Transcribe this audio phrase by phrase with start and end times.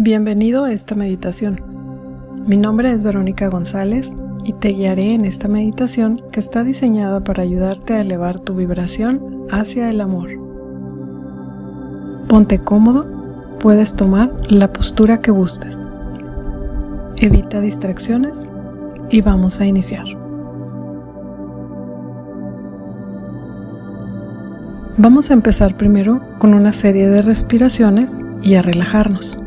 [0.00, 1.60] Bienvenido a esta meditación.
[2.46, 4.14] Mi nombre es Verónica González
[4.44, 9.48] y te guiaré en esta meditación que está diseñada para ayudarte a elevar tu vibración
[9.50, 10.28] hacia el amor.
[12.28, 15.76] Ponte cómodo, puedes tomar la postura que gustes.
[17.16, 18.52] Evita distracciones
[19.10, 20.04] y vamos a iniciar.
[24.96, 29.40] Vamos a empezar primero con una serie de respiraciones y a relajarnos.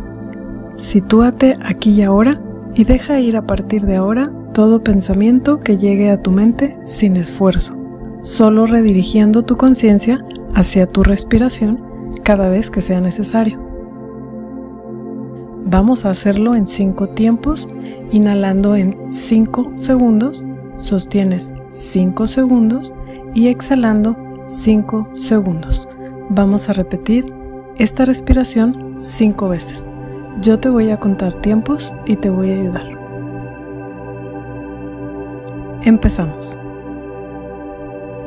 [0.82, 2.42] Sitúate aquí y ahora
[2.74, 7.18] y deja ir a partir de ahora todo pensamiento que llegue a tu mente sin
[7.18, 7.78] esfuerzo,
[8.24, 10.26] solo redirigiendo tu conciencia
[10.56, 11.80] hacia tu respiración
[12.24, 13.60] cada vez que sea necesario.
[15.66, 17.70] Vamos a hacerlo en 5 tiempos,
[18.12, 20.44] inhalando en 5 segundos,
[20.80, 22.92] sostienes 5 segundos
[23.36, 24.18] y exhalando
[24.48, 25.88] 5 segundos.
[26.30, 27.32] Vamos a repetir
[27.78, 29.92] esta respiración 5 veces.
[30.40, 32.86] Yo te voy a contar tiempos y te voy a ayudar.
[35.84, 36.58] Empezamos.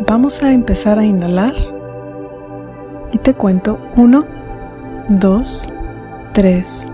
[0.06, 1.54] Vamos a empezar a inhalar
[3.12, 4.24] y te cuento 1,
[5.08, 5.72] 2,
[6.32, 6.88] 3,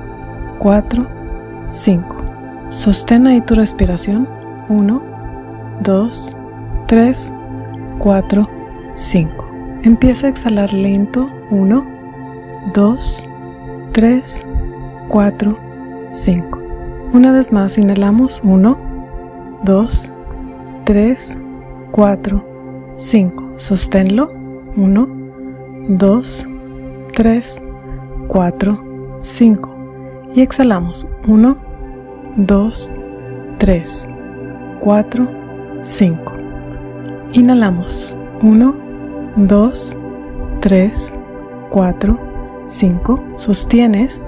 [0.59, 1.07] 4,
[1.67, 2.17] 5.
[2.69, 4.29] Sostén ahí tu respiración.
[4.69, 5.03] 1,
[5.83, 6.37] 2,
[6.87, 7.35] 3,
[7.99, 8.49] 4,
[8.95, 9.47] 5.
[9.83, 11.29] Empieza a exhalar lento.
[11.51, 11.85] 1,
[12.75, 13.29] 2,
[13.93, 14.50] 3, 4,
[16.11, 16.59] 5.
[17.13, 18.79] Una vez más inhalamos 1,
[19.65, 20.13] 2,
[20.85, 21.39] 3,
[21.91, 22.45] 4,
[22.97, 23.45] 5.
[23.57, 24.31] Sosténlo
[24.77, 25.09] 1,
[25.89, 26.49] 2,
[27.13, 27.63] 3,
[28.29, 28.85] 4,
[29.21, 29.71] 5.
[30.37, 31.57] Y exhalamos 1,
[32.37, 32.93] 2,
[33.59, 34.09] 3,
[34.79, 35.29] 4,
[35.81, 36.33] 5.
[37.33, 38.75] Inhalamos 1,
[39.35, 39.99] 2,
[40.61, 41.17] 3,
[41.69, 42.19] 4,
[42.69, 43.25] 5.
[43.35, 44.23] Sostienes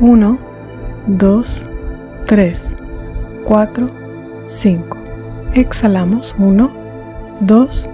[0.00, 0.38] 1,
[1.06, 1.66] 2,
[2.26, 2.76] 3,
[3.44, 3.90] 4,
[4.46, 4.96] 5.
[5.54, 6.70] Exhalamos 1,
[7.40, 7.90] 2,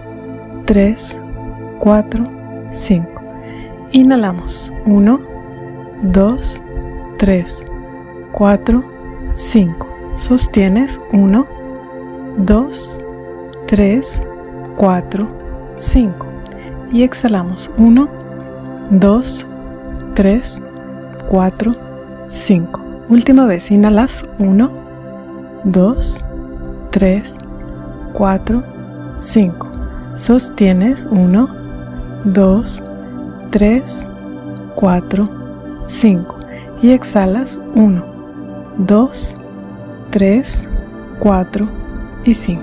[0.66, 1.20] 3,
[1.78, 2.28] 4,
[2.70, 3.22] 5.
[3.92, 5.20] Inhalamos 1,
[6.02, 6.64] 2,
[7.18, 7.66] 3,
[8.32, 8.84] 4,
[9.34, 9.88] 5.
[10.16, 11.46] Sostienes 1,
[12.38, 13.00] 2,
[13.66, 14.22] 3,
[14.76, 15.28] 4,
[15.76, 16.26] 5.
[16.90, 18.08] Y exhalamos 1,
[18.90, 19.48] 2,
[20.14, 20.62] 3,
[21.28, 21.91] 4, 5.
[22.28, 22.80] 5.
[23.08, 24.70] Última vez, inhalas 1,
[25.64, 26.24] 2,
[26.90, 27.38] 3,
[28.12, 28.64] 4,
[29.18, 29.72] 5.
[30.14, 31.48] Sostienes 1,
[32.24, 32.84] 2,
[33.50, 34.06] 3,
[34.76, 35.30] 4,
[35.86, 36.38] 5.
[36.82, 38.04] Y exhalas 1,
[38.78, 39.36] 2,
[40.10, 40.64] 3,
[41.18, 41.68] 4
[42.24, 42.62] y 5.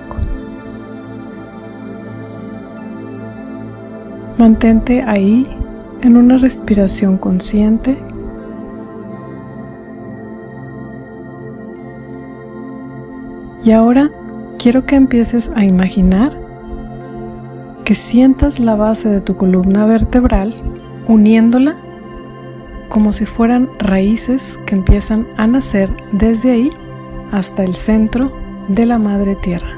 [4.37, 5.45] Mantente ahí
[6.01, 8.01] en una respiración consciente
[13.69, 14.09] Y ahora
[14.57, 16.35] quiero que empieces a imaginar
[17.85, 20.56] que sientas la base de tu columna vertebral
[21.07, 21.75] uniéndola
[22.88, 26.72] como si fueran raíces que empiezan a nacer desde ahí
[27.31, 28.31] hasta el centro
[28.69, 29.78] de la madre tierra.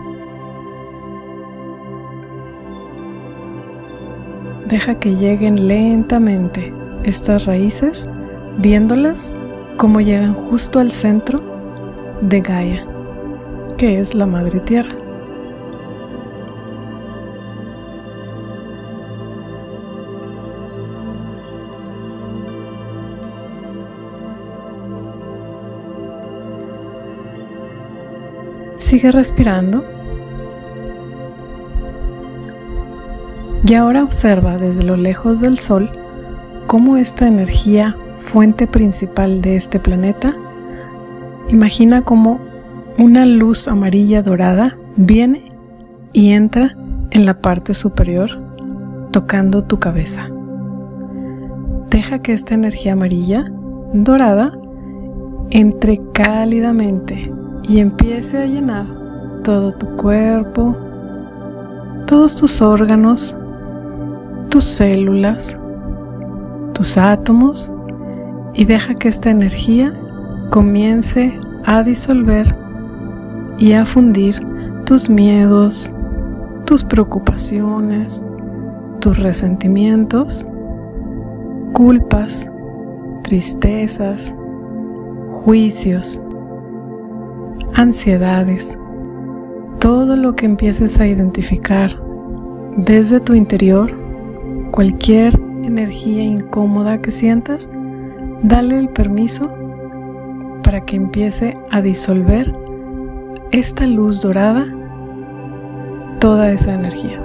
[4.69, 6.73] Deja que lleguen lentamente
[7.03, 8.07] estas raíces,
[8.57, 9.35] viéndolas
[9.75, 11.43] como llegan justo al centro
[12.21, 12.90] de Gaia
[13.81, 14.95] que es la Madre Tierra.
[28.75, 29.83] Sigue respirando.
[33.65, 35.89] Y ahora observa desde lo lejos del Sol
[36.67, 40.35] cómo esta energía, fuente principal de este planeta,
[41.49, 42.50] imagina cómo
[43.01, 45.45] una luz amarilla dorada viene
[46.13, 46.77] y entra
[47.09, 48.29] en la parte superior
[49.09, 50.29] tocando tu cabeza.
[51.89, 53.51] Deja que esta energía amarilla
[53.91, 54.55] dorada
[55.49, 57.33] entre cálidamente
[57.67, 58.85] y empiece a llenar
[59.43, 60.77] todo tu cuerpo,
[62.05, 63.35] todos tus órganos,
[64.49, 65.57] tus células,
[66.73, 67.73] tus átomos
[68.53, 69.91] y deja que esta energía
[70.51, 71.35] comience
[71.65, 72.60] a disolver
[73.61, 74.41] y a fundir
[74.85, 75.93] tus miedos,
[76.65, 78.25] tus preocupaciones,
[78.99, 80.47] tus resentimientos,
[81.71, 82.49] culpas,
[83.21, 84.33] tristezas,
[85.27, 86.19] juicios,
[87.75, 88.79] ansiedades,
[89.77, 92.01] todo lo que empieces a identificar
[92.77, 93.93] desde tu interior,
[94.71, 97.69] cualquier energía incómoda que sientas,
[98.41, 99.53] dale el permiso
[100.63, 102.60] para que empiece a disolver
[103.51, 104.65] esta luz dorada
[106.19, 107.19] toda esa energía.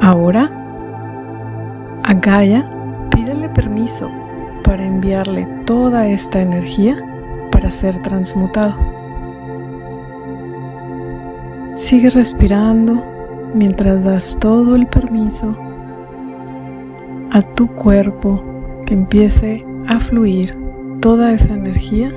[0.00, 0.50] Ahora,
[2.02, 2.68] a Gaia
[3.10, 4.10] pídele permiso
[4.64, 7.13] para enviarle toda esta energía
[7.54, 8.74] para ser transmutado.
[11.76, 13.00] Sigue respirando
[13.54, 15.56] mientras das todo el permiso
[17.30, 18.42] a tu cuerpo
[18.86, 20.56] que empiece a fluir
[21.00, 22.12] toda esa energía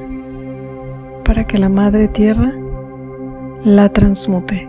[1.23, 2.51] para que la Madre Tierra
[3.63, 4.67] la transmute.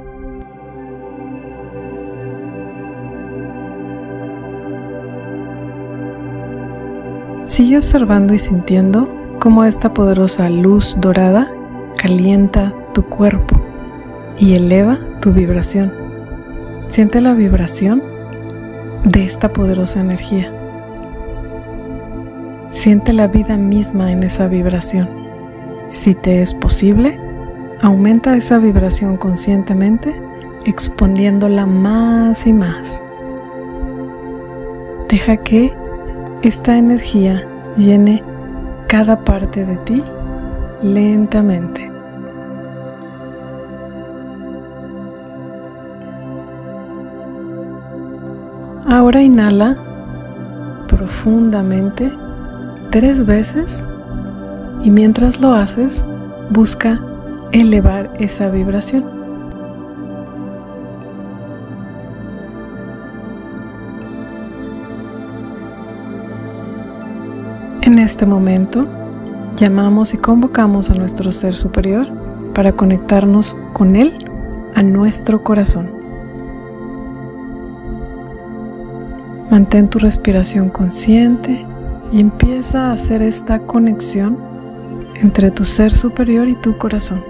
[7.44, 11.50] Sigue observando y sintiendo cómo esta poderosa luz dorada
[11.96, 13.56] calienta tu cuerpo
[14.38, 15.92] y eleva tu vibración.
[16.88, 18.02] Siente la vibración
[19.04, 20.52] de esta poderosa energía.
[22.68, 25.08] Siente la vida misma en esa vibración.
[25.88, 27.18] Si te es posible,
[27.80, 30.14] aumenta esa vibración conscientemente,
[30.64, 33.02] expandiéndola más y más.
[35.08, 35.72] Deja que
[36.42, 37.46] esta energía
[37.76, 38.22] llene
[38.88, 40.02] cada parte de ti
[40.82, 41.92] lentamente.
[48.86, 49.76] Ahora inhala
[50.88, 52.10] profundamente
[52.90, 53.86] tres veces
[54.82, 56.02] y mientras lo haces
[56.48, 56.98] busca
[57.52, 59.17] elevar esa vibración.
[68.08, 68.86] Este momento,
[69.54, 72.08] llamamos y convocamos a nuestro ser superior
[72.54, 74.14] para conectarnos con Él
[74.74, 75.90] a nuestro corazón.
[79.50, 81.66] Mantén tu respiración consciente
[82.10, 84.38] y empieza a hacer esta conexión
[85.16, 87.22] entre tu ser superior y tu corazón.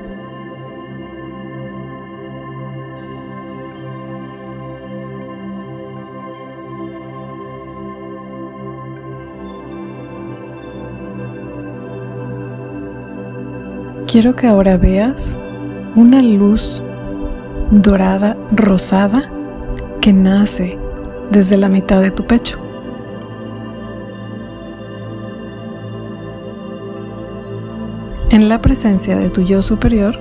[14.19, 15.39] Quiero que ahora veas
[15.95, 16.83] una luz
[17.71, 19.31] dorada rosada
[20.01, 20.77] que nace
[21.31, 22.59] desde la mitad de tu pecho.
[28.31, 30.19] En la presencia de tu yo superior,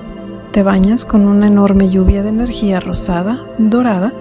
[0.52, 4.12] te bañas con una enorme lluvia de energía rosada, dorada,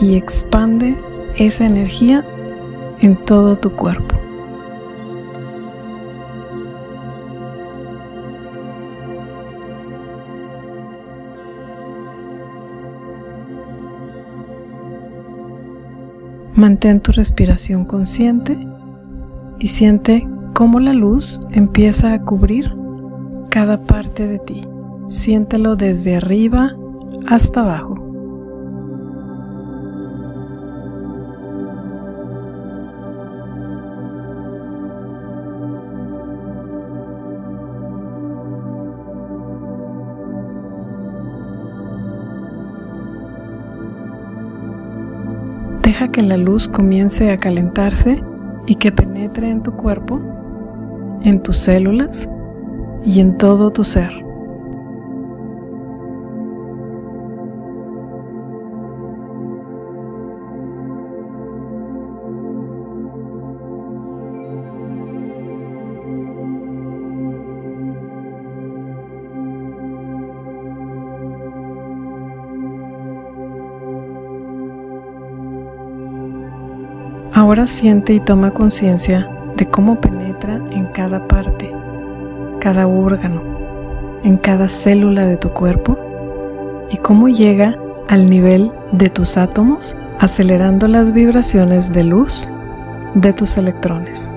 [0.00, 0.96] y expande
[1.36, 2.24] esa energía
[2.98, 4.15] en todo tu cuerpo.
[16.56, 18.58] Mantén tu respiración consciente
[19.58, 22.74] y siente cómo la luz empieza a cubrir
[23.50, 24.62] cada parte de ti.
[25.06, 26.74] Siéntelo desde arriba
[27.26, 28.05] hasta abajo.
[45.96, 48.22] Deja que la luz comience a calentarse
[48.66, 50.20] y que penetre en tu cuerpo,
[51.22, 52.28] en tus células
[53.06, 54.25] y en todo tu ser.
[77.36, 79.28] Ahora siente y toma conciencia
[79.58, 81.70] de cómo penetra en cada parte,
[82.60, 83.42] cada órgano,
[84.24, 85.98] en cada célula de tu cuerpo
[86.90, 87.76] y cómo llega
[88.08, 92.50] al nivel de tus átomos, acelerando las vibraciones de luz
[93.12, 94.32] de tus electrones.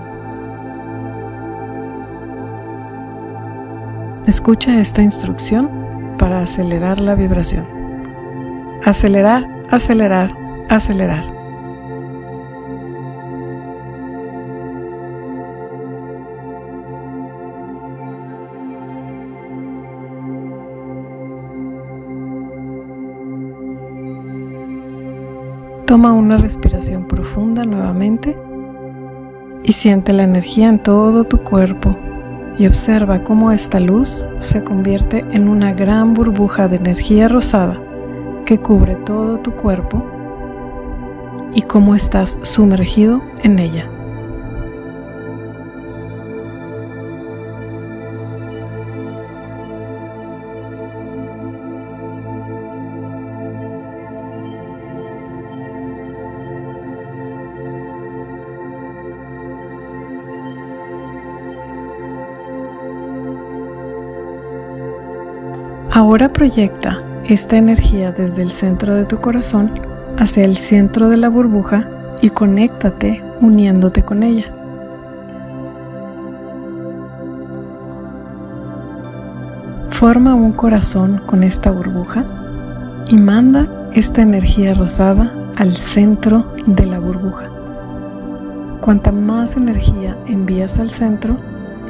[4.27, 5.69] Escucha esta instrucción
[6.17, 7.65] para acelerar la vibración.
[8.83, 10.33] Acelerar, acelerar,
[10.67, 11.38] acelerar.
[25.89, 28.37] Toma una respiración profunda nuevamente
[29.63, 31.97] y siente la energía en todo tu cuerpo
[32.59, 37.81] y observa cómo esta luz se convierte en una gran burbuja de energía rosada
[38.45, 40.05] que cubre todo tu cuerpo
[41.55, 43.89] y cómo estás sumergido en ella.
[65.99, 69.81] Ahora proyecta esta energía desde el centro de tu corazón
[70.17, 71.89] hacia el centro de la burbuja
[72.21, 74.45] y conéctate uniéndote con ella.
[79.89, 82.23] Forma un corazón con esta burbuja
[83.09, 87.49] y manda esta energía rosada al centro de la burbuja.
[88.79, 91.35] Cuanta más energía envías al centro,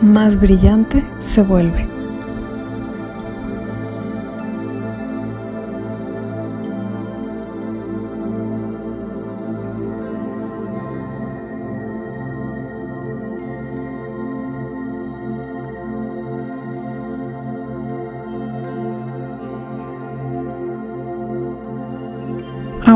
[0.02, 1.99] más brillante se vuelve.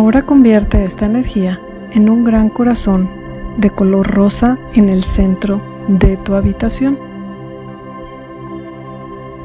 [0.04, 1.62] Ahora convierte esta energía
[1.94, 3.08] en un gran corazón
[3.56, 7.00] de color rosa en el centro de tu habitación.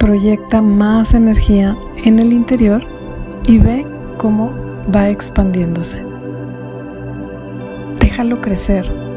[0.00, 2.82] Proyecta más energía en el interior
[3.46, 3.86] y ve
[4.16, 4.50] cómo
[4.92, 6.02] va expandiéndose.
[8.00, 9.07] Déjalo crecer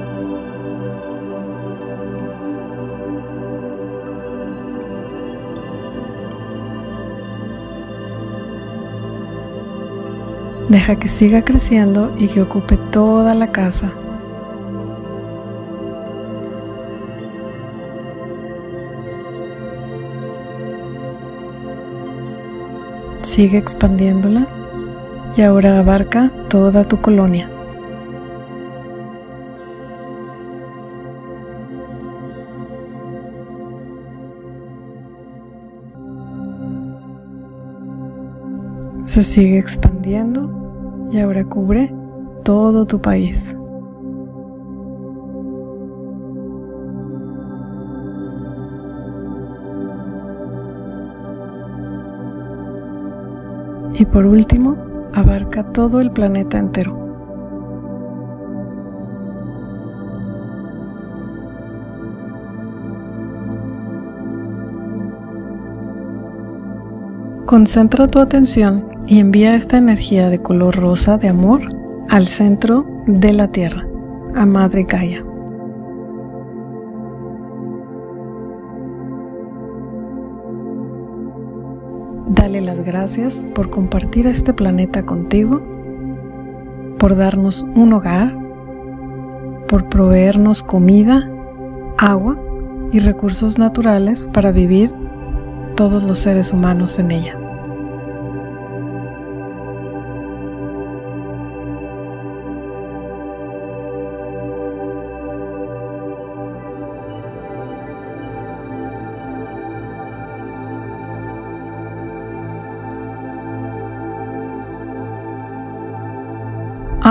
[10.72, 13.92] Deja que siga creciendo y que ocupe toda la casa.
[23.22, 24.48] Sigue expandiéndola
[25.36, 27.50] y ahora abarca toda tu colonia.
[39.04, 40.61] Se sigue expandiendo
[41.12, 41.94] y ahora cubre
[42.44, 43.58] todo tu país.
[53.94, 54.78] Y por último,
[55.14, 56.98] abarca todo el planeta entero.
[67.46, 71.62] Concentra tu atención y envía esta energía de color rosa de amor
[72.10, 73.88] al centro de la Tierra,
[74.36, 75.24] a Madre Gaia.
[82.28, 85.62] Dale las gracias por compartir este planeta contigo,
[86.98, 88.34] por darnos un hogar,
[89.68, 91.30] por proveernos comida,
[91.98, 92.38] agua
[92.92, 94.94] y recursos naturales para vivir
[95.76, 97.41] todos los seres humanos en ella.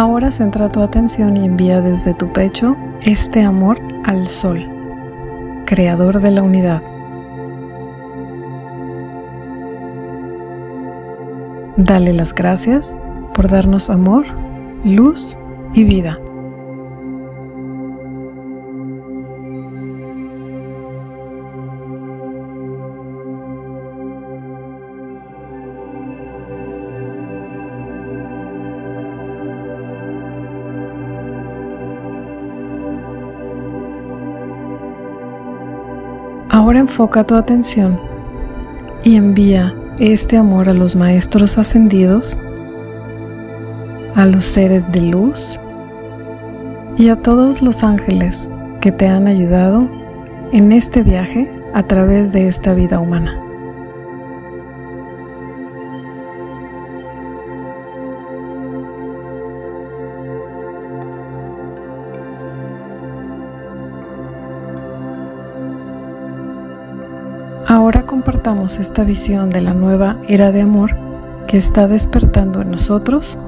[0.00, 4.66] Ahora centra tu atención y envía desde tu pecho este amor al Sol,
[5.66, 6.82] creador de la unidad.
[11.76, 12.96] Dale las gracias
[13.34, 14.24] por darnos amor,
[14.84, 15.38] luz
[15.74, 16.16] y vida.
[36.70, 37.98] Ahora enfoca tu atención
[39.02, 42.38] y envía este amor a los maestros ascendidos,
[44.14, 45.60] a los seres de luz
[46.96, 48.48] y a todos los ángeles
[48.80, 49.90] que te han ayudado
[50.52, 53.39] en este viaje a través de esta vida humana.
[67.70, 70.96] Ahora compartamos esta visión de la nueva era de amor
[71.46, 73.38] que está despertando en nosotros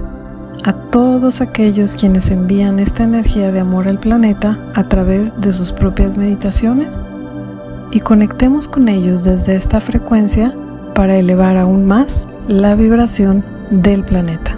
[0.63, 5.73] a todos aquellos quienes envían esta energía de amor al planeta a través de sus
[5.73, 7.03] propias meditaciones
[7.91, 10.55] y conectemos con ellos desde esta frecuencia
[10.95, 14.52] para elevar aún más la vibración del planeta.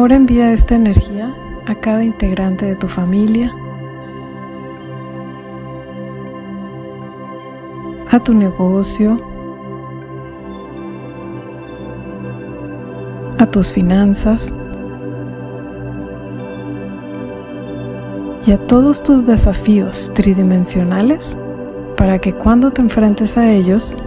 [0.00, 1.30] Ahora envía esta energía
[1.66, 3.52] a cada integrante de tu familia,
[8.10, 9.20] a tu negocio,
[13.36, 14.54] a tus finanzas
[18.46, 21.36] y a todos tus desafíos tridimensionales
[21.98, 23.98] para que cuando te enfrentes a ellos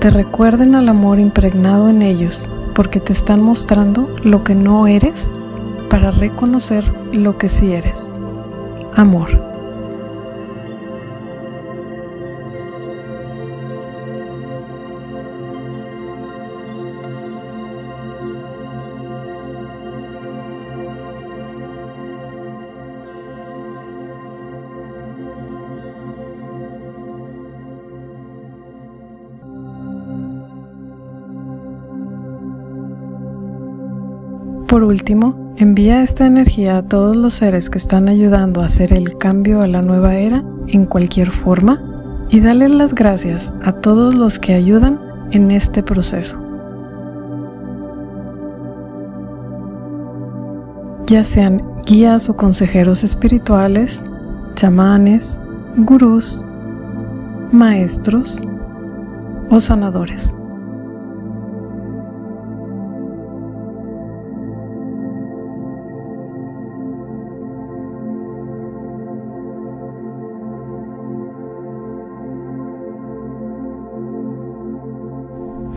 [0.00, 5.30] te recuerden al amor impregnado en ellos porque te están mostrando lo que no eres
[5.92, 8.10] para reconocer lo que sí eres.
[8.94, 9.28] Amor.
[34.66, 39.18] Por último, envía esta energía a todos los seres que están ayudando a hacer el
[39.18, 41.82] cambio a la nueva era en cualquier forma
[42.30, 44.98] y dale las gracias a todos los que ayudan
[45.32, 46.40] en este proceso.
[51.06, 54.04] Ya sean guías o consejeros espirituales,
[54.54, 55.40] chamanes,
[55.76, 56.42] gurús,
[57.52, 58.42] maestros
[59.50, 60.34] o sanadores.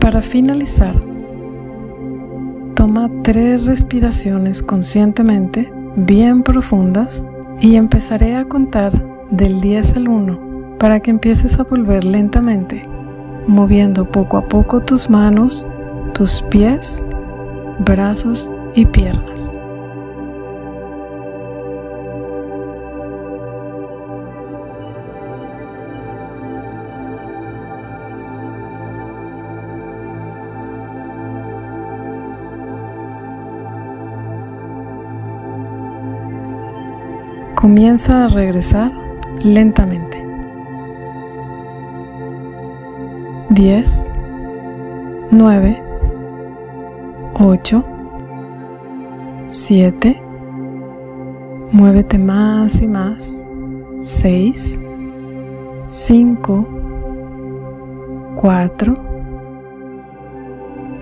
[0.06, 0.94] Para finalizar,
[2.76, 7.26] toma tres respiraciones conscientemente bien profundas
[7.60, 8.92] y empezaré a contar
[9.32, 12.86] del 10 al 1 para que empieces a volver lentamente,
[13.48, 15.66] moviendo poco a poco tus manos,
[16.14, 17.04] tus pies,
[17.80, 19.50] brazos y piernas.
[37.66, 38.92] Comienza a regresar
[39.42, 40.22] lentamente.
[43.50, 44.12] 10,
[45.32, 45.74] 9,
[47.34, 47.84] 8,
[49.46, 50.22] 7,
[51.72, 53.44] muévete más y más,
[54.00, 54.80] 6,
[55.88, 56.68] 5,
[58.36, 58.96] 4,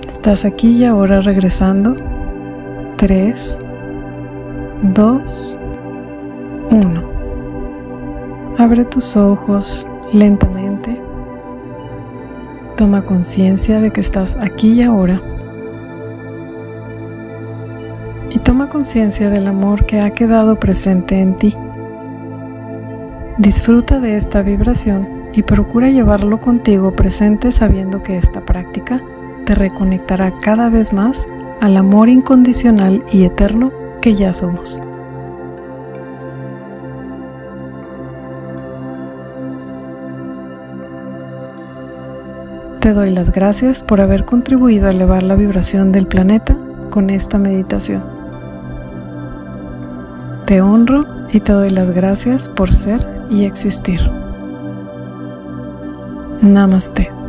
[0.08, 1.94] estás aquí y ahora regresando,
[2.96, 3.60] 3,
[4.94, 5.58] 2,
[6.74, 7.02] 1.
[8.58, 11.00] Abre tus ojos lentamente.
[12.76, 15.20] Toma conciencia de que estás aquí y ahora.
[18.30, 21.56] Y toma conciencia del amor que ha quedado presente en ti.
[23.38, 29.00] Disfruta de esta vibración y procura llevarlo contigo presente sabiendo que esta práctica
[29.44, 31.26] te reconectará cada vez más
[31.60, 34.83] al amor incondicional y eterno que ya somos.
[42.84, 46.54] Te doy las gracias por haber contribuido a elevar la vibración del planeta
[46.90, 48.04] con esta meditación.
[50.44, 54.02] Te honro y te doy las gracias por ser y existir.
[56.42, 57.23] Namaste.